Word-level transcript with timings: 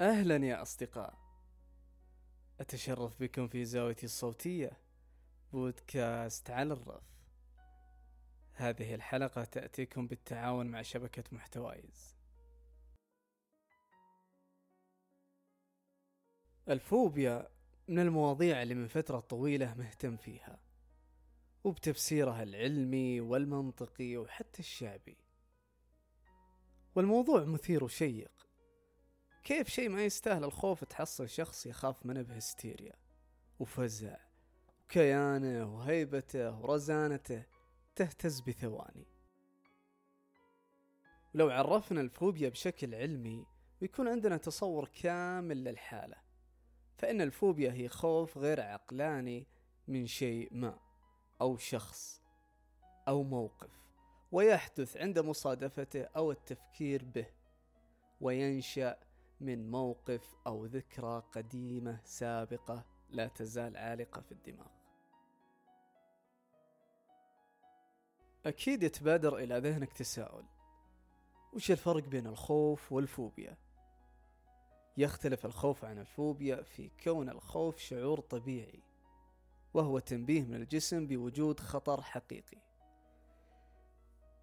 أهلا 0.00 0.36
يا 0.36 0.62
أصدقاء. 0.62 1.18
أتشرف 2.60 3.22
بكم 3.22 3.48
في 3.48 3.64
زاويتي 3.64 4.06
الصوتية 4.06 4.70
بودكاست 5.52 6.50
على 6.50 6.72
الرف. 6.72 7.04
هذه 8.52 8.94
الحلقة 8.94 9.44
تأتيكم 9.44 10.06
بالتعاون 10.06 10.66
مع 10.66 10.82
شبكة 10.82 11.24
محتوايز. 11.32 12.16
الفوبيا 16.68 17.48
من 17.88 17.98
المواضيع 17.98 18.62
اللي 18.62 18.74
من 18.74 18.86
فترة 18.86 19.20
طويلة 19.20 19.74
مهتم 19.74 20.16
فيها 20.16 20.60
وبتفسيرها 21.64 22.42
العلمي 22.42 23.20
والمنطقي 23.20 24.16
وحتى 24.16 24.58
الشعبي. 24.58 25.16
والموضوع 26.94 27.44
مثير 27.44 27.84
وشيق 27.84 28.49
كيف 29.44 29.68
شيء 29.68 29.88
ما 29.88 30.04
يستاهل 30.04 30.44
الخوف 30.44 30.84
تحصل 30.84 31.28
شخص 31.28 31.66
يخاف 31.66 32.06
منه 32.06 32.22
بهستيريا 32.22 32.94
وفزع 33.58 34.16
وكيانه 34.84 35.76
وهيبته 35.76 36.60
ورزانته 36.60 37.42
تهتز 37.96 38.40
بثواني. 38.40 39.06
لو 41.34 41.50
عرفنا 41.50 42.00
الفوبيا 42.00 42.48
بشكل 42.48 42.94
علمي 42.94 43.46
بيكون 43.80 44.08
عندنا 44.08 44.36
تصور 44.36 44.88
كامل 45.02 45.64
للحالة 45.64 46.16
فإن 46.98 47.20
الفوبيا 47.20 47.72
هي 47.72 47.88
خوف 47.88 48.38
غير 48.38 48.60
عقلاني 48.60 49.46
من 49.88 50.06
شيء 50.06 50.48
ما 50.52 50.78
أو 51.40 51.56
شخص 51.56 52.22
أو 53.08 53.22
موقف 53.22 53.70
ويحدث 54.32 54.96
عند 54.96 55.18
مصادفته 55.18 56.02
أو 56.02 56.30
التفكير 56.30 57.04
به 57.04 57.26
وينشأ 58.20 58.96
من 59.40 59.70
موقف 59.70 60.34
أو 60.46 60.64
ذكرى 60.64 61.22
قديمة 61.32 62.00
سابقة 62.04 62.84
لا 63.10 63.26
تزال 63.26 63.76
عالقة 63.76 64.20
في 64.20 64.32
الدماغ. 64.32 64.68
أكيد 68.46 68.82
يتبادر 68.82 69.38
إلى 69.38 69.58
ذهنك 69.58 69.92
تساؤل: 69.92 70.44
وش 71.52 71.70
الفرق 71.70 72.02
بين 72.02 72.26
الخوف 72.26 72.92
والفوبيا؟ 72.92 73.56
يختلف 74.96 75.46
الخوف 75.46 75.84
عن 75.84 75.98
الفوبيا 75.98 76.62
في 76.62 76.90
كون 77.04 77.28
الخوف 77.28 77.78
شعور 77.78 78.20
طبيعي، 78.20 78.82
وهو 79.74 79.98
تنبيه 79.98 80.42
من 80.42 80.54
الجسم 80.54 81.06
بوجود 81.06 81.60
خطر 81.60 82.02
حقيقي. 82.02 82.58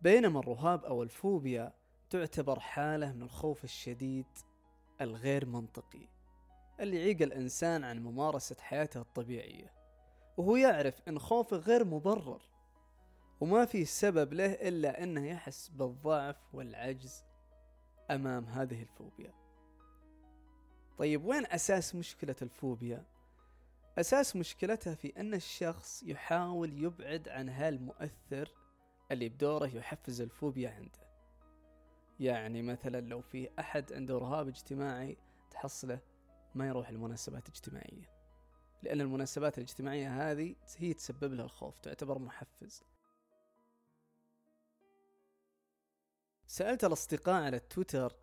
بينما 0.02 0.40
الرهاب 0.40 0.86
أو 0.86 1.04
الفوبيا 1.04 1.74
تعتبر 2.10 2.60
حالة 2.60 3.12
من 3.12 3.22
الخوف 3.22 3.64
الشديد 3.64 4.26
الغير 5.02 5.46
منطقي 5.46 6.08
اللي 6.80 6.98
يعيق 6.98 7.22
الإنسان 7.22 7.84
عن 7.84 8.04
ممارسة 8.04 8.56
حياته 8.60 9.02
الطبيعية. 9.02 9.74
وهو 10.38 10.56
يعرف 10.56 11.02
إن 11.08 11.20
خوفه 11.20 11.58
غير 11.58 11.86
مبرر 11.86 12.42
وما 13.40 13.66
في 13.66 13.86
سبب 13.86 14.34
له 14.34 14.54
إلا 14.54 15.04
إنه 15.04 15.28
يحس 15.28 15.70
بالضعف 15.70 16.36
والعجز 16.54 17.24
أمام 18.12 18.46
هذه 18.46 18.82
الفوبيا. 18.82 19.34
طيب 20.98 21.26
وين 21.26 21.46
أساس 21.46 21.96
مشكلة 21.96 22.36
الفوبيا؟ 22.42 23.06
أساس 23.98 24.36
مشكلتها 24.36 24.96
في 24.96 25.20
أن 25.20 25.34
الشخص 25.34 26.04
يحاول 26.04 26.84
يبعد 26.84 27.30
عن 27.30 27.50
هالمؤثر 27.50 28.52
اللي 29.12 29.30
بدوره 29.30 29.68
يحفز 29.68 30.22
الفوبيا 30.22 30.70
عنده. 30.70 31.07
يعني 32.20 32.62
مثلا 32.62 33.02
لو 33.02 33.22
في 33.22 33.50
أحد 33.60 33.94
عنده 33.94 34.18
رهاب 34.18 34.48
اجتماعي 34.48 35.18
تحصله 35.52 36.00
ما 36.56 36.68
يروح 36.68 36.90
المناسبات 36.90 37.48
الاجتماعية. 37.50 38.18
لأن 38.84 39.02
المناسبات 39.02 39.58
الاجتماعية 39.58 40.32
هذه 40.32 40.56
هي 40.78 40.94
تسبب 40.94 41.34
له 41.34 41.44
الخوف 41.44 41.80
تعتبر 41.80 42.20
محفز. 42.20 42.84
سألت 46.48 46.84
الأصدقاء 46.84 47.44
على 47.44 47.58
التويتر 47.58 48.16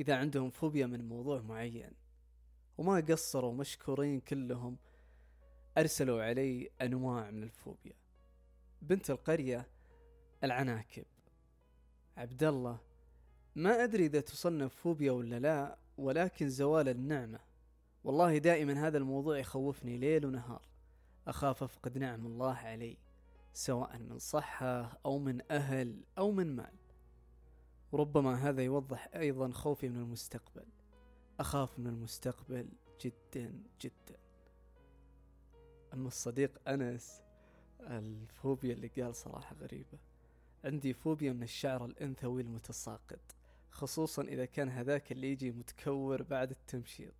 إذا 0.00 0.16
عندهم 0.16 0.50
فوبيا 0.50 0.86
من 0.86 1.08
موضوع 1.08 1.40
معين 1.40 1.92
وما 2.78 3.00
قصروا 3.00 3.54
مشكورين 3.54 4.20
كلهم 4.20 4.78
أرسلوا 5.78 6.22
علي 6.22 6.70
أنواع 6.82 7.30
من 7.30 7.42
الفوبيا. 7.42 7.96
بنت 8.82 9.10
القرية 9.10 9.68
العناكب 10.44 11.04
عبد 12.16 12.44
الله 12.44 12.85
ما 13.56 13.84
أدري 13.84 14.06
إذا 14.06 14.20
تصنف 14.20 14.74
فوبيا 14.74 15.12
ولا 15.12 15.38
لا 15.38 15.78
ولكن 15.98 16.48
زوال 16.48 16.88
النعمة. 16.88 17.38
والله 18.04 18.38
دائما 18.38 18.86
هذا 18.86 18.98
الموضوع 18.98 19.38
يخوفني 19.38 19.98
ليل 19.98 20.26
ونهار. 20.26 20.62
أخاف 21.28 21.62
أفقد 21.62 21.98
نعم 21.98 22.26
الله 22.26 22.54
علي 22.54 22.96
سواء 23.52 23.98
من 23.98 24.18
صحة 24.18 24.98
أو 25.06 25.18
من 25.18 25.40
أهل 25.50 26.04
أو 26.18 26.30
من 26.32 26.56
مال. 26.56 26.72
وربما 27.92 28.34
هذا 28.34 28.62
يوضح 28.62 29.08
أيضا 29.14 29.50
خوفي 29.50 29.88
من 29.88 29.96
المستقبل. 29.96 30.66
أخاف 31.40 31.78
من 31.78 31.86
المستقبل 31.86 32.68
جدا 33.00 33.62
جدا. 33.80 34.18
أما 35.94 36.08
الصديق 36.08 36.68
أنس 36.68 37.22
الفوبيا 37.80 38.72
اللي 38.72 38.88
قال 38.88 39.14
صراحة 39.14 39.56
غريبة. 39.56 39.98
عندي 40.64 40.92
فوبيا 40.92 41.32
من 41.32 41.42
الشعر 41.42 41.84
الأنثوي 41.84 42.42
المتساقط 42.42 43.36
خصوصا 43.70 44.22
إذا 44.22 44.44
كان 44.44 44.68
هذاك 44.68 45.12
اللي 45.12 45.32
يجي 45.32 45.50
متكور 45.50 46.22
بعد 46.22 46.50
التمشيط. 46.50 47.14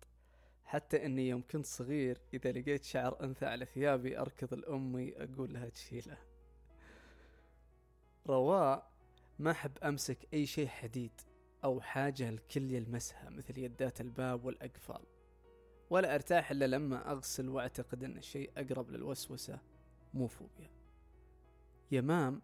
حتى 0.65 1.05
أني 1.05 1.29
يوم 1.29 1.43
كنت 1.51 1.65
صغير 1.65 2.21
إذا 2.33 2.51
لقيت 2.51 2.83
شعر 2.83 3.23
أنثى 3.23 3.45
على 3.45 3.65
ثيابي 3.65 4.19
أركض 4.19 4.53
لأمي 4.53 5.13
أقول 5.17 5.53
لها 5.53 5.69
تشيله. 5.69 6.17
رواء 8.27 8.91
ما 9.39 9.51
أحب 9.51 9.77
أمسك 9.83 10.17
أي 10.33 10.45
شيء 10.45 10.67
حديد 10.67 11.21
أو 11.63 11.81
حاجة 11.81 12.29
الكل 12.29 12.71
يلمسها 12.71 13.29
مثل 13.29 13.59
يدات 13.59 14.01
الباب 14.01 14.45
والأقفال. 14.45 15.01
ولا 15.89 16.15
أرتاح 16.15 16.51
إلا 16.51 16.67
لما 16.67 17.11
أغسل 17.11 17.49
وأعتقد 17.49 18.03
أن 18.03 18.17
الشيء 18.17 18.51
أقرب 18.57 18.91
للوسوسة 18.91 19.59
مو 20.13 20.27
فوبيا. 20.27 20.71
يمام 21.91 22.41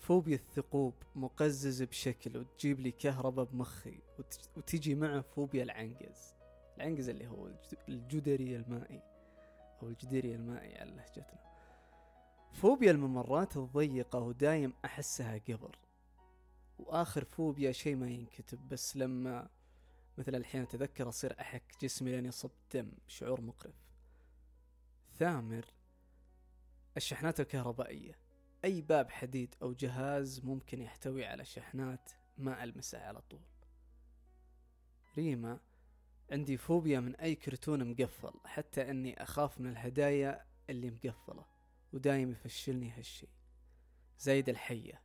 فوبيا 0.00 0.36
الثقوب 0.36 0.94
مقزز 1.14 1.82
بشكل 1.82 2.36
وتجيب 2.36 2.80
لي 2.80 2.90
كهرباء 2.90 3.44
بمخي 3.44 3.98
وتجي 4.56 4.94
معه 4.94 5.20
فوبيا 5.20 5.62
العنقز. 5.62 6.34
العنقز 6.76 7.08
اللي 7.08 7.28
هو 7.28 7.50
الجدري 7.88 8.56
المائي 8.56 9.02
أو 9.82 9.88
الجدري 9.88 10.34
المائي 10.34 10.78
على 10.78 10.90
لهجتنا. 10.90 11.46
فوبيا 12.52 12.90
الممرات 12.90 13.56
الضيقة 13.56 14.18
ودايم 14.18 14.72
أحسها 14.84 15.38
قبر. 15.38 15.78
وآخر 16.78 17.24
فوبيا 17.24 17.72
شيء 17.72 17.96
ما 17.96 18.10
ينكتب 18.10 18.68
بس 18.68 18.96
لما 18.96 19.48
مثل 20.18 20.34
الحين 20.34 20.62
أتذكر 20.62 21.08
أصير 21.08 21.40
أحك 21.40 21.74
جسمي 21.82 22.10
لين 22.10 22.26
يصب 22.26 22.50
دم 22.74 22.92
شعور 23.06 23.40
مقرف. 23.40 23.74
ثامر 25.18 25.64
الشحنات 26.96 27.40
الكهربائية. 27.40 28.25
أي 28.64 28.82
باب 28.82 29.10
حديد 29.10 29.54
أو 29.62 29.72
جهاز 29.72 30.44
ممكن 30.44 30.82
يحتوي 30.82 31.26
على 31.26 31.44
شحنات 31.44 32.10
ما 32.38 32.64
ألمسه 32.64 32.98
على 32.98 33.20
طول. 33.20 33.40
ريما 35.16 35.60
عندي 36.30 36.56
فوبيا 36.56 37.00
من 37.00 37.16
أي 37.16 37.34
كرتون 37.34 37.90
مقفل 37.90 38.32
حتى 38.44 38.90
أني 38.90 39.22
أخاف 39.22 39.60
من 39.60 39.70
الهدايا 39.70 40.44
اللي 40.70 40.90
مقفلة 40.90 41.44
ودايم 41.92 42.30
يفشلني 42.30 42.90
هالشي. 42.90 43.26
زايد 44.18 44.48
الحية 44.48 45.02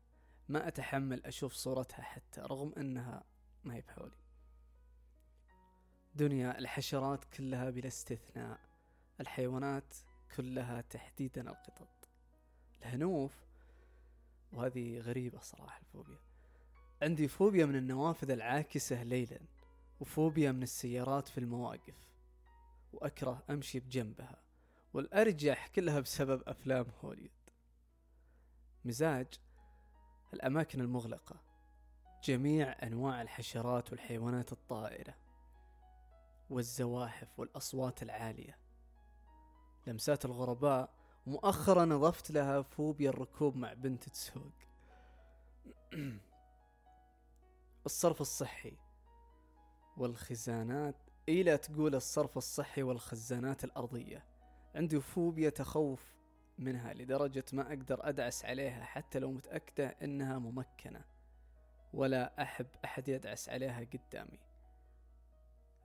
ما 0.49 0.67
أتحمل 0.67 1.25
أشوف 1.25 1.53
صورتها 1.53 2.01
حتى 2.01 2.41
رغم 2.41 2.73
أنها 2.77 3.23
ما 3.63 3.75
هي 3.75 3.81
بحولي. 3.81 4.21
دنيا 6.15 6.59
الحشرات 6.59 7.25
كلها 7.25 7.69
بلا 7.69 7.87
استثناء 7.87 8.59
الحيوانات 9.19 9.95
كلها 10.35 10.81
تحديدا 10.81 11.41
القطط. 11.41 12.00
الهنوف. 12.81 13.31
وهذه 14.53 14.99
غريبة 14.99 15.39
صراحة 15.39 15.79
الفوبيا. 15.79 16.19
عندي 17.01 17.27
فوبيا 17.27 17.65
من 17.65 17.75
النوافذ 17.75 18.31
العاكسة 18.31 19.03
ليلا 19.03 19.39
وفوبيا 19.99 20.51
من 20.51 20.63
السيارات 20.63 21.27
في 21.27 21.37
المواقف 21.37 22.09
وأكره 22.93 23.43
أمشي 23.49 23.79
بجنبها 23.79 24.41
والأرجح 24.93 25.67
كلها 25.67 25.99
بسبب 25.99 26.43
أفلام 26.47 26.85
هوليود. 27.03 27.31
مزاج 28.85 29.27
الأماكن 30.33 30.81
المغلقة 30.81 31.41
جميع 32.23 32.75
أنواع 32.83 33.21
الحشرات 33.21 33.91
والحيوانات 33.91 34.51
الطائرة 34.51 35.15
والزواحف 36.49 37.39
والأصوات 37.39 38.03
العالية 38.03 38.57
لمسات 39.87 40.25
الغرباء 40.25 41.00
مؤخرا 41.27 41.83
أضفت 41.83 42.31
لها 42.31 42.61
فوبيا 42.61 43.09
الركوب 43.09 43.55
مع 43.55 43.73
بنت 43.73 44.09
تسوق. 44.09 44.51
الصرف 47.85 48.21
الصحي 48.21 48.77
والخزانات 49.97 50.95
إلى 51.29 51.57
تقول 51.57 51.95
الصرف 51.95 52.37
الصحي 52.37 52.83
والخزانات 52.83 53.63
الأرضية. 53.63 54.25
عندي 54.75 54.99
فوبيا 54.99 55.49
تخوف 55.49 56.15
منها 56.57 56.93
لدرجة 56.93 57.45
ما 57.53 57.67
أقدر 57.67 58.09
أدعس 58.09 58.45
عليها 58.45 58.83
حتى 58.83 59.19
لو 59.19 59.31
متأكدة 59.31 59.87
إنها 59.87 60.39
ممكنة. 60.39 61.05
ولا 61.93 62.41
أحب 62.41 62.67
أحد 62.85 63.07
يدعس 63.07 63.49
عليها 63.49 63.79
قدامي. 63.93 64.39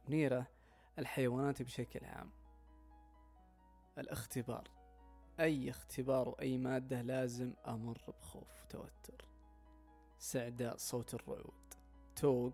منيرة 0.09 0.47
الحيوانات 0.99 1.63
بشكل 1.63 2.05
عام. 2.05 2.31
الاختبار. 3.99 4.76
أي 5.41 5.71
اختبار 5.71 6.29
وأي 6.29 6.59
مادة 6.59 7.03
لازم 7.03 7.53
أمر 7.67 7.99
بخوف 8.21 8.65
وتوتر. 8.65 9.25
سعداء 10.19 10.77
صوت 10.77 11.15
الرعود. 11.15 11.75
توق 12.17 12.53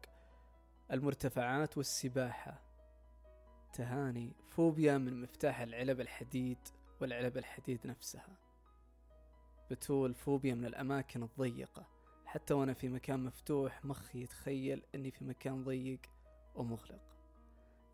المرتفعات 0.91 1.77
والسباحة. 1.77 2.63
تهاني 3.73 4.33
فوبيا 4.51 4.99
من 4.99 5.23
مفتاح 5.23 5.61
العلب 5.61 6.01
الحديد 6.01 6.59
والعلب 7.01 7.39
الحديد 7.39 7.87
نفسها. 7.87 8.37
بتول 9.71 10.15
فوبيا 10.15 10.55
من 10.55 10.65
الأماكن 10.65 11.23
الضيقة. 11.23 11.87
حتى 12.27 12.55
وأنا 12.55 12.75
في 12.75 12.89
مكان 12.89 13.25
مفتوح 13.25 13.85
مخي 13.85 14.23
يتخيل 14.23 14.83
أني 14.95 15.11
في 15.11 15.25
مكان 15.25 15.65
ضيق 15.65 16.01
ومغلق. 16.55 17.03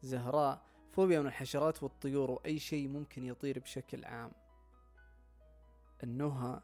زهراء 0.02 0.62
فوبيا 0.92 1.20
من 1.20 1.26
الحشرات 1.26 1.82
والطيور 1.82 2.30
وأي 2.30 2.58
شيء 2.58 2.88
ممكن 2.88 3.24
يطير 3.24 3.58
بشكل 3.58 4.04
عام. 4.04 4.32
النهى 6.02 6.60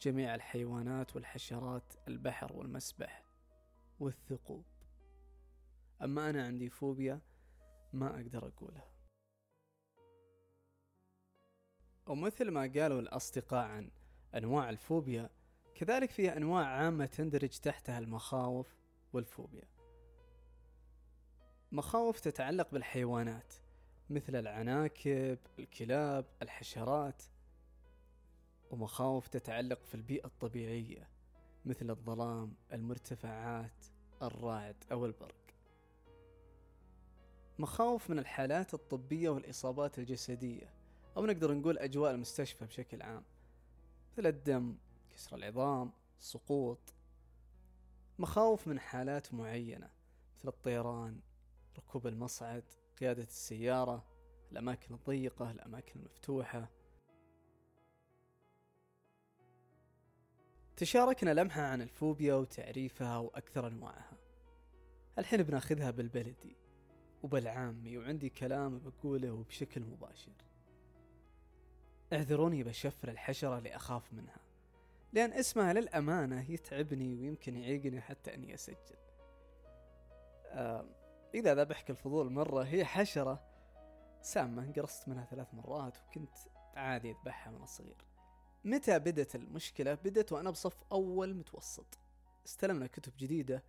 جميع 0.00 0.34
الحيوانات 0.34 1.16
والحشرات 1.16 1.92
البحر 2.08 2.52
والمسبح 2.52 3.24
والثقوب. 4.00 4.64
أما 6.02 6.30
أنا 6.30 6.46
عندي 6.46 6.70
فوبيا 6.70 7.20
ما 7.92 8.14
أقدر 8.14 8.46
أقولها. 8.46 8.90
ومثل 12.06 12.50
ما 12.50 12.60
قالوا 12.60 13.00
الأصدقاء 13.00 13.66
عن 13.66 13.90
أنواع 14.34 14.70
الفوبيا 14.70 15.30
كذلك 15.74 16.10
في 16.10 16.36
أنواع 16.36 16.64
عامة 16.66 17.06
تندرج 17.06 17.48
تحتها 17.48 17.98
المخاوف 17.98 18.76
والفوبيا. 19.12 19.68
مخاوف 21.72 22.20
تتعلق 22.20 22.70
بالحيوانات 22.70 23.54
مثل 24.10 24.36
العناكب 24.36 25.38
الكلاب 25.58 26.26
الحشرات. 26.42 27.22
ومخاوف 28.74 29.28
تتعلق 29.28 29.84
في 29.84 29.94
البيئة 29.94 30.26
الطبيعية 30.26 31.08
مثل 31.64 31.90
الظلام 31.90 32.54
المرتفعات 32.72 33.84
الرعد 34.22 34.76
أو 34.92 35.06
البرق. 35.06 35.34
مخاوف 37.58 38.10
من 38.10 38.18
الحالات 38.18 38.74
الطبية 38.74 39.30
والإصابات 39.30 39.98
الجسدية 39.98 40.74
أو 41.16 41.26
نقدر 41.26 41.54
نقول 41.54 41.78
أجواء 41.78 42.10
المستشفى 42.10 42.64
بشكل 42.64 43.02
عام 43.02 43.24
مثل 44.12 44.26
الدم 44.26 44.76
كسر 45.10 45.36
العظام 45.36 45.92
سقوط. 46.18 46.94
مخاوف 48.18 48.68
من 48.68 48.80
حالات 48.80 49.34
معينة 49.34 49.90
مثل 50.36 50.48
الطيران 50.48 51.20
ركوب 51.78 52.06
المصعد 52.06 52.64
قيادة 53.00 53.22
السيارة 53.22 54.04
الأماكن 54.52 54.94
الضيقة 54.94 55.50
الأماكن 55.50 56.00
المفتوحة. 56.00 56.68
تشاركنا 60.76 61.34
لمحة 61.34 61.62
عن 61.62 61.82
الفوبيا 61.82 62.34
وتعريفها 62.34 63.18
وأكثر 63.18 63.66
أنواعها. 63.66 64.16
الحين 65.18 65.42
بناخذها 65.42 65.90
بالبلدي 65.90 66.56
وبالعامي 67.22 67.98
وعندي 67.98 68.28
كلام 68.28 68.78
بقوله 68.78 69.30
وبشكل 69.30 69.80
مباشر. 69.80 70.32
اعذروني 72.12 72.62
بشفر 72.62 73.08
الحشرة 73.08 73.58
اللي 73.58 73.76
أخاف 73.76 74.12
منها 74.12 74.40
لأن 75.12 75.32
اسمها 75.32 75.72
للأمانة 75.72 76.50
يتعبني 76.50 77.14
ويمكن 77.14 77.56
يعيقني 77.56 78.00
حتى 78.00 78.34
أني 78.34 78.54
أسجل. 78.54 78.96
آه 80.46 80.84
إذا 81.34 81.54
ذبحك 81.54 81.90
الفضول 81.90 82.32
مرة 82.32 82.62
هي 82.62 82.84
حشرة 82.84 83.42
سامة 84.22 84.72
قرصت 84.72 85.08
منها 85.08 85.24
ثلاث 85.24 85.54
مرات 85.54 85.98
وكنت 85.98 86.36
عادي 86.74 87.10
أذبحها 87.10 87.52
من 87.52 87.62
الصغير. 87.62 88.13
متى 88.64 88.98
بدت 88.98 89.34
المشكلة؟ 89.34 89.94
بدت 89.94 90.32
وأنا 90.32 90.50
بصف 90.50 90.84
أول 90.92 91.34
متوسط. 91.34 91.98
استلمنا 92.46 92.86
كتب 92.86 93.12
جديدة 93.18 93.62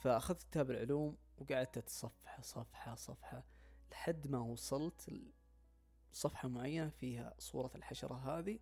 فأخذت 0.00 0.42
كتاب 0.42 0.70
العلوم 0.70 1.16
وقعدت 1.38 1.78
أتصفح 1.78 2.40
صفحة 2.42 2.94
صفحة 2.94 3.44
لحد 3.90 4.28
ما 4.28 4.38
وصلت 4.38 5.10
صفحة 6.12 6.48
معينة 6.48 6.88
فيها 6.88 7.34
صورة 7.38 7.70
الحشرة 7.74 8.14
هذه. 8.14 8.58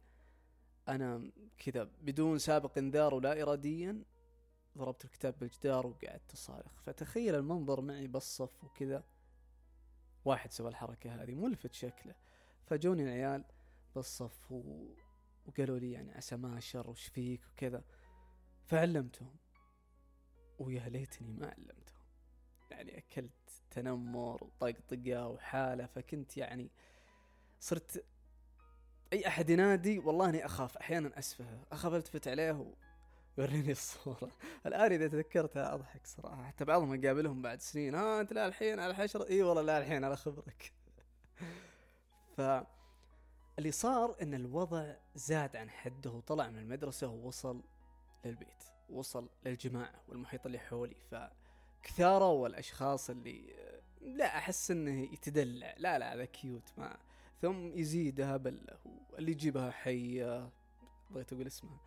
أنا 0.88 1.32
كذا 1.59 1.85
بدون 1.85 2.38
سابق 2.38 2.79
إنذار 2.79 3.15
ولا 3.15 3.43
إراديا 3.43 4.03
ضربت 4.79 5.05
الكتاب 5.05 5.38
بالجدار 5.38 5.87
وقعدت 5.87 6.32
أصارخ. 6.32 6.82
فتخيل 6.82 7.35
المنظر 7.35 7.81
معي 7.81 8.06
بالصف 8.06 8.65
وكذا. 8.65 9.05
واحد 10.25 10.53
سوى 10.53 10.69
الحركة 10.69 11.23
هذه 11.23 11.35
ملفت 11.35 11.73
شكله. 11.73 12.15
فجوني 12.67 13.03
العيال 13.03 13.44
بالصف 13.94 14.53
و... 14.53 14.87
وقالوا 15.47 15.79
لي 15.79 15.93
يعني 15.93 16.12
عسى 16.12 16.37
ما 16.37 16.61
شر 16.61 16.91
وش 16.91 17.06
فيك 17.06 17.41
وكذا. 17.53 17.85
فعلمتهم 18.65 19.37
ويا 20.59 20.89
ليتني 20.89 21.33
ما 21.33 21.47
علمتهم. 21.47 22.03
يعني 22.71 22.99
أكلت 22.99 23.33
تنمر 23.71 24.44
وطقطقة 24.44 25.29
وحالة 25.29 25.87
فكنت 25.87 26.37
يعني 26.37 26.71
صرت 27.61 28.05
أي 29.12 29.27
أحد 29.27 29.50
ينادي 29.50 29.99
والله 29.99 30.29
إني 30.29 30.44
أخاف 30.44 30.77
أحيانا 30.77 31.19
أسفه. 31.19 31.65
أخاف 31.73 31.94
ألتفت 31.94 32.29
عليه 32.29 32.75
ويوريني 33.39 33.73
الصورة. 33.73 34.33
الآن 34.67 34.93
إذا 34.93 35.09
تذكرتها 35.09 35.75
أضحك 35.75 36.06
صراحة. 36.06 36.44
حتى 36.44 36.65
بعضهم 36.65 37.05
أقابلهم 37.05 37.43
بعد 37.43 37.61
سنين. 37.61 37.94
ها 37.94 38.21
أنت 38.21 38.33
لا 38.33 38.47
الحين 38.47 38.81
على 38.81 38.91
الحشرة 38.91 39.29
إي 39.29 39.43
والله 39.43 39.62
لا 39.62 39.79
الحين 39.79 40.05
على 40.05 40.17
خبرك. 40.17 40.73
ف 42.37 42.41
اللي 43.58 43.70
صار 43.70 44.16
إن 44.22 44.34
الوضع 44.34 44.94
زاد 45.14 45.56
عن 45.56 45.70
حده 45.70 46.10
وطلع 46.10 46.49
من 46.49 46.58
المدرسة 46.58 47.08
ووصل 47.08 47.62
للبيت 48.24 48.65
وصل 48.91 49.29
للجماعة 49.44 50.03
والمحيط 50.08 50.46
اللي 50.46 50.58
حولي. 50.58 50.96
فكثاروا 51.10 52.48
الاشخاص 52.48 53.10
اللي 53.10 53.55
لا 54.00 54.38
أحس 54.38 54.70
إنه 54.70 55.12
يتدلع. 55.12 55.74
لا 55.79 55.98
لا 55.98 56.15
هذا 56.15 56.24
كيوت 56.24 56.72
ما 56.79 56.98
ثم 57.41 57.79
يزيدها 57.79 58.36
بل 58.36 58.67
اللي 59.19 59.32
يجيبها 59.32 59.70
حية 59.70 60.50
بغيت 61.10 61.32
أقول 61.32 61.46
اسمها. 61.46 61.81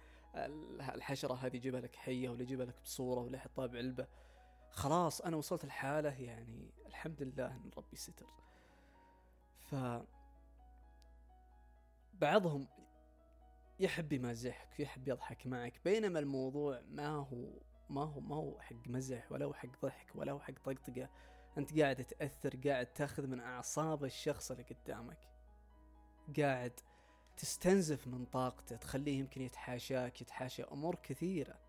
الحشرة 0.95 1.33
هذه 1.33 1.55
يجيبها 1.55 1.81
لك 1.81 1.95
حية 1.95 2.29
واللي 2.29 2.43
يجيبها 2.43 2.65
لك 2.65 2.75
بصورة 2.83 3.19
واللي 3.19 3.37
يحطها 3.37 3.65
بعلبة. 3.65 4.07
خلاص 4.71 5.21
أنا 5.21 5.37
وصلت 5.37 5.63
الحالة 5.63 6.21
يعني 6.21 6.71
الحمد 6.85 7.23
لله 7.23 7.47
إن 7.47 7.71
ربي 7.77 7.97
ستر. 7.97 8.27
ف 9.59 9.75
بعضهم 12.21 12.67
يحب 13.79 14.13
يمازحك 14.13 14.79
يحب 14.79 15.07
يضحك 15.07 15.47
معك 15.47 15.81
بينما 15.85 16.19
الموضوع 16.19 16.81
ما 16.87 17.07
هو 17.07 17.59
ما 17.89 18.03
هو 18.03 18.19
ما 18.19 18.35
هو 18.35 18.59
حق 18.59 18.87
مزح 18.87 19.31
ولا 19.31 19.45
هو 19.45 19.53
حق 19.53 19.81
ضحك 19.81 20.15
ولا 20.15 20.31
هو 20.31 20.39
حق 20.39 20.53
طقطقة. 20.65 21.09
أنت 21.57 21.79
قاعد 21.79 22.05
تأثر 22.05 22.55
قاعد 22.67 22.85
تاخذ 22.85 23.27
من 23.27 23.39
أعصاب 23.39 24.03
الشخص 24.03 24.51
اللي 24.51 24.63
قدامك. 24.63 25.27
قاعد 26.39 26.79
تستنزف 27.37 28.07
من 28.07 28.25
طاقته 28.25 28.75
تخليه 28.75 29.19
يمكن 29.19 29.41
يتحاشاك 29.41 30.21
يتحاشى 30.21 30.63
أمور 30.63 30.95
كثيرة 30.95 31.59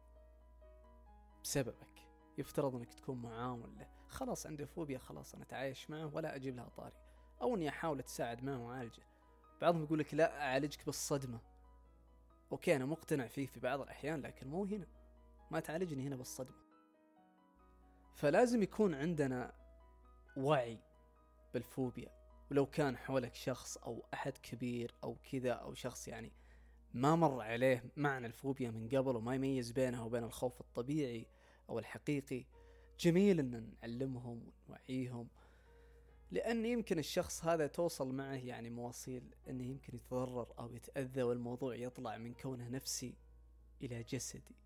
بسببك. 1.42 2.08
يفترض 2.38 2.74
أنك 2.74 2.94
تكون 2.94 3.22
معاون 3.22 3.76
له 3.78 3.88
خلاص 4.08 4.46
عنده 4.46 4.66
فوبيا 4.66 4.98
خلاص 4.98 5.34
أنا 5.34 5.44
أتعايش 5.44 5.90
معه 5.90 6.14
ولا 6.14 6.36
أجيب 6.36 6.56
لها 6.56 6.68
طاري. 6.68 6.96
أو 7.42 7.54
أني 7.54 7.68
أحاول 7.68 7.98
أتساعد 7.98 8.44
معه 8.44 8.66
وأعالجه. 8.66 9.02
بعضهم 9.60 9.84
يقول 9.84 9.98
لك 9.98 10.14
لا 10.14 10.42
أعالجك 10.42 10.86
بالصدمة. 10.86 11.40
أوكي 12.52 12.76
أنا 12.76 12.86
مقتنع 12.86 13.26
فيه 13.26 13.46
في 13.46 13.60
بعض 13.60 13.80
الأحيان 13.80 14.20
لكن 14.20 14.48
مو 14.48 14.64
هنا. 14.64 14.86
ما 15.50 15.60
تعالجني 15.60 16.06
هنا 16.06 16.16
بالصدمة. 16.16 16.56
فلازم 18.14 18.62
يكون 18.62 18.94
عندنا 18.94 19.52
وعي 20.36 20.78
بالفوبيا. 21.54 22.16
ولو 22.50 22.66
كان 22.66 22.96
حولك 22.96 23.34
شخص 23.34 23.76
أو 23.76 24.04
أحد 24.14 24.38
كبير 24.38 24.94
أو 25.04 25.16
كذا 25.32 25.52
أو 25.52 25.74
شخص 25.74 26.08
يعني 26.08 26.32
ما 26.94 27.16
مر 27.16 27.40
عليه 27.40 27.84
معنى 27.96 28.26
الفوبيا 28.26 28.70
من 28.70 28.88
قبل 28.88 29.16
وما 29.16 29.34
يميز 29.34 29.70
بينها 29.70 30.00
وبين 30.00 30.24
الخوف 30.24 30.60
الطبيعي 30.60 31.26
أو 31.68 31.78
الحقيقي 31.78 32.44
جميل 33.00 33.38
إن 33.38 33.70
نعلمهم 33.82 34.52
ونوعيهم 34.68 35.28
لأن 36.30 36.66
يمكن 36.66 36.98
الشخص 36.98 37.44
هذا 37.44 37.66
توصل 37.66 38.14
معه 38.14 38.34
يعني 38.34 38.70
مواصيل 38.70 39.34
أنه 39.48 39.64
يمكن 39.64 39.96
يتضرر 39.96 40.54
أو 40.58 40.72
يتأذى 40.72 41.22
والموضوع 41.22 41.74
يطلع 41.74 42.18
من 42.18 42.34
كونه 42.34 42.68
نفسي 42.68 43.14
إلى 43.82 44.02
جسدي. 44.02 44.56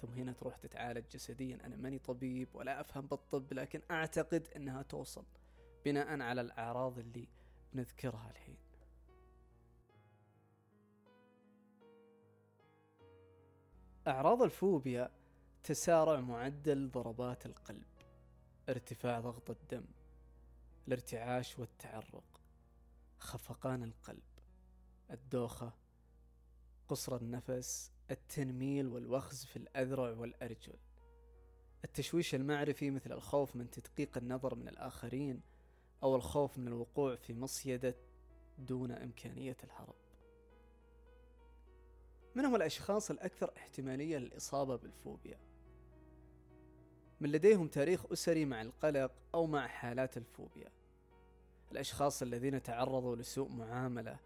ثم 0.00 0.12
هنا 0.12 0.32
تروح 0.32 0.56
تتعالج 0.56 1.04
جسديا. 1.08 1.58
أنا 1.64 1.76
ماني 1.76 1.98
طبيب 1.98 2.48
ولا 2.54 2.80
أفهم 2.80 3.06
بالطب 3.06 3.52
لكن 3.52 3.82
أعتقد 3.90 4.48
أنها 4.56 4.82
توصل 4.82 5.24
بناء 5.84 6.20
على 6.20 6.40
الأعراض 6.40 6.98
اللي 6.98 7.28
بنذكرها 7.72 8.30
الحين. 8.30 8.56
أعراض 14.06 14.42
الفوبيا 14.42 15.10
تسارع 15.62 16.20
معدل 16.20 16.90
ضربات 16.90 17.46
القلب 17.46 17.84
ارتفاع 18.68 19.20
ضغط 19.20 19.50
الدم 19.50 19.84
الارتعاش 20.88 21.58
والتعرق. 21.58 22.40
خفقان 23.18 23.82
القلب. 23.82 24.22
الدوخة. 25.10 25.72
قصر 26.88 27.16
النفس. 27.16 27.92
التنميل 28.10 28.86
والوخز 28.86 29.44
في 29.44 29.56
الأذرع 29.56 30.10
والأرجل. 30.10 30.76
التشويش 31.84 32.34
المعرفي 32.34 32.90
مثل 32.90 33.12
الخوف 33.12 33.56
من 33.56 33.70
تدقيق 33.70 34.18
النظر 34.18 34.54
من 34.54 34.68
الآخرين 34.68 35.40
أو 36.02 36.16
الخوف 36.16 36.58
من 36.58 36.68
الوقوع 36.68 37.16
في 37.16 37.34
مصيدة 37.34 37.94
دون 38.58 38.92
إمكانية 38.92 39.56
الهرب. 39.64 39.94
من 42.34 42.44
هم 42.44 42.56
الأشخاص 42.56 43.10
الأكثر 43.10 43.52
احتمالية 43.56 44.18
للإصابة 44.18 44.76
بالفوبيا؟ 44.76 45.38
من 47.24 47.32
لديهم 47.32 47.68
تاريخ 47.68 48.12
أسري 48.12 48.44
مع 48.44 48.62
القلق 48.62 49.12
أو 49.34 49.46
مع 49.46 49.66
حالات 49.66 50.16
الفوبيا. 50.16 50.68
الأشخاص 51.72 52.22
الذين 52.22 52.62
تعرضوا 52.62 53.16
لسوء 53.16 53.48
معاملة. 53.48 54.18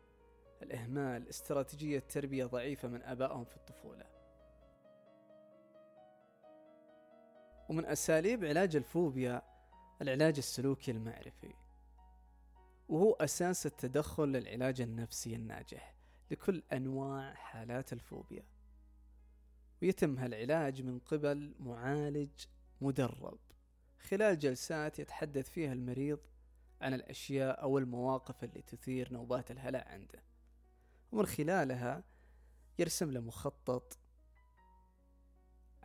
الإهمال. 0.63 1.29
استراتيجية 1.29 1.99
تربية 1.99 2.45
ضعيفة 2.45 2.89
من 2.89 3.03
آبائهم 3.03 3.45
في 3.45 3.57
الطفولة. 3.57 4.05
ومن 7.69 7.87
أساليب 7.87 8.45
علاج 8.45 8.77
الفوبيا 8.77 9.43
العلاج 10.03 10.39
السلوكي 10.39 10.91
المعرفي. 10.91 11.55
وهو 12.89 13.13
أساس 13.13 13.67
التدخل 13.67 14.29
للعلاج 14.29 14.81
النفسي 14.81 15.35
الناجح 15.35 15.95
لكل 16.31 16.63
أنواع 16.73 17.35
حالات 17.35 17.93
الفوبيا. 17.93 18.45
ويتم 19.83 20.19
هالعلاج 20.19 20.83
من 20.83 20.99
قبل 20.99 21.55
معالج 21.61 22.31
مدرب. 22.81 23.39
خلال 23.99 24.39
جلسات 24.39 24.99
يتحدث 24.99 25.51
فيها 25.51 25.73
المريض 25.73 26.19
عن 26.81 26.95
الأشياء 26.95 27.63
أو 27.63 27.79
المواقف 27.79 28.45
اللي 28.45 28.63
تثير 28.63 29.13
نوبات 29.13 29.51
الهلع 29.51 29.85
عنده. 29.89 30.23
ومن 31.13 31.27
خلالها 31.27 32.05
يرسم 32.79 33.11
له 33.11 33.21
مخطط 33.21 33.99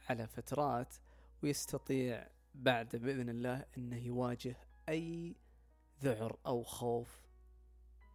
على 0.09 0.27
فترات 0.27 0.95
ويستطيع 1.43 2.27
بعد 2.55 2.95
بإذن 2.95 3.29
الله 3.29 3.65
أنه 3.77 3.97
يواجه 3.97 4.55
أي 4.89 5.35
ذعر 6.01 6.37
أو 6.45 6.63
خوف 6.63 7.21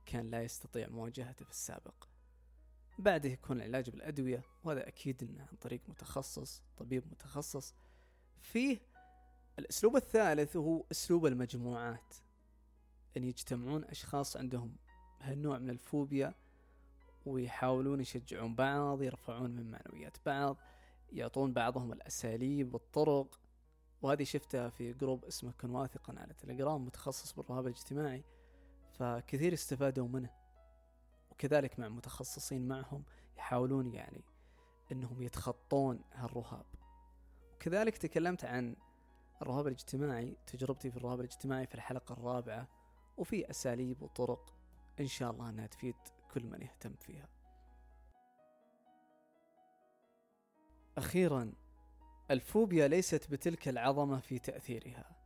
كان 0.07 0.31
لا 0.31 0.43
يستطيع 0.43 0.89
مواجهته 0.89 1.45
في 1.45 1.51
السابق. 1.51 2.09
بعده 2.99 3.29
يكون 3.29 3.57
العلاج 3.57 3.91
بالأدوية 3.91 4.43
وهذا 4.65 4.89
أكيد 4.89 5.23
أنه 5.23 5.43
عن 5.51 5.57
طريق 5.57 5.81
متخصص 5.89 6.63
طبيب 6.77 7.07
متخصص 7.11 7.75
فيه 8.43 8.79
الأسلوب 9.59 9.97
الثالث 9.97 10.57
هو 10.57 10.85
أسلوب 10.93 11.27
المجموعات. 11.27 12.15
أن 13.17 13.25
يجتمعون 13.25 13.85
أشخاص 13.85 14.37
عندهم 14.37 14.77
هالنوع 15.21 15.59
من 15.59 15.71
الفوبيا 15.71 16.35
ويحاولون 17.27 18.01
يشجعون 18.01 18.55
بعض 18.55 19.03
يرفعون 19.03 19.51
من 19.51 19.71
معنويات 19.71 20.17
بعض 20.27 20.57
يعطون 21.13 21.53
بعضهم 21.53 21.93
الأساليب 21.93 22.75
والطرق. 22.75 23.41
وهذه 24.03 24.25
شفتها 24.25 24.69
في 24.69 24.93
جروب 24.93 25.25
اسمه 25.25 25.53
كن 25.53 25.71
واثقا 25.71 26.15
على 26.19 26.35
تليجرام 26.35 26.85
متخصص 26.85 27.33
بالرهاب 27.33 27.67
الاجتماعي. 27.67 28.25
فكثير 28.93 29.53
استفادوا 29.53 30.09
منه. 30.09 30.31
وكذلك 31.31 31.79
مع 31.79 31.89
متخصصين 31.89 32.69
معهم 32.69 33.05
يحاولون 33.37 33.87
يعني 33.87 34.25
إنهم 34.93 35.23
يتخطون 35.23 36.01
هالرهاب. 36.13 36.67
وكذلك 37.59 37.99
تكلمت 37.99 38.45
عن 38.45 38.77
الرهاب 39.43 39.67
الاجتماعي 39.67 40.37
تجربتي 40.47 40.91
في 40.91 40.97
الرهاب 40.97 41.21
الاجتماعي 41.21 41.67
في 41.67 41.75
الحلقة 41.75 42.13
الرابعة 42.13 42.69
وفي 43.17 43.51
أساليب 43.51 44.03
وطرق 44.03 44.55
إن 45.01 45.07
شاء 45.07 45.31
الله 45.31 45.49
أنها 45.49 45.67
تفيد 45.67 45.95
كل 46.35 46.47
من 46.47 46.63
يهتم 46.63 46.95
فيها. 46.95 47.29
أخيرا 50.99 51.53
الفوبيا 52.31 52.89
ليست 52.89 53.31
بتلك 53.31 53.69
العظمة 53.69 54.21
في 54.21 54.39
تأثيرها 54.39 55.17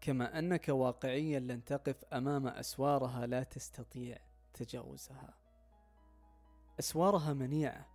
كما 0.00 0.38
أنك 0.38 0.68
واقعيا 0.68 1.40
لن 1.40 1.64
تقف 1.64 2.04
أمام 2.04 2.46
أسوارها 2.46 3.26
لا 3.26 3.42
تستطيع 3.42 4.18
تجاوزها. 4.54 5.34
أسوارها 6.80 7.32
منيعة 7.32 7.86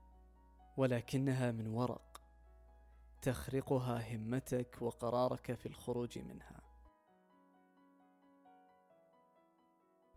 ولكنها 0.77 1.51
من 1.51 1.67
ورق. 1.67 2.06
تخرقها 3.21 4.15
همتك 4.15 4.77
وقرارك 4.81 5.53
في 5.53 5.65
الخروج 5.65 6.19
منها. 6.19 6.61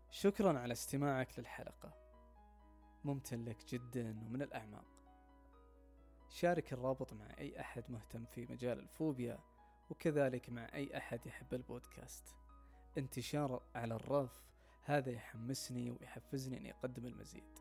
شكرا 0.09 0.59
على 0.59 0.71
استماعك 0.71 1.39
للحلقة. 1.39 1.93
ممتن 3.03 3.45
لك 3.45 3.65
جدا 3.65 4.19
ومن 4.25 4.41
الأعماق. 4.41 4.85
شارك 6.29 6.73
الرابط 6.73 7.13
مع 7.13 7.37
أي 7.37 7.59
أحد 7.61 7.83
مهتم 7.89 8.25
في 8.25 8.45
مجال 8.45 8.79
الفوبيا 8.79 9.39
وكذلك 9.89 10.49
مع 10.49 10.69
أي 10.73 10.97
أحد 10.97 11.25
يحب 11.25 11.53
البودكاست. 11.53 12.35
انتشار 12.97 13.63
على 13.75 13.95
الرف 13.95 14.43
هذا 14.83 15.11
يحمسني 15.11 15.91
ويحفزني 15.91 16.57
أني 16.57 16.71
أقدم 16.71 17.05
المزيد. 17.05 17.59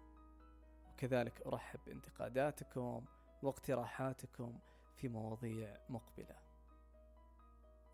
وكذلك 0.93 1.43
أرحب 1.47 1.81
بانتقاداتكم 1.87 3.05
واقتراحاتكم 3.43 4.59
في 5.01 5.09
مواضيع 5.09 5.77
مقبلة. 5.89 6.37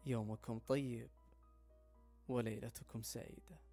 يومكم 0.07 0.59
طيب 0.59 1.11
وليلتكم 2.29 3.03
سعيدة. 3.03 3.66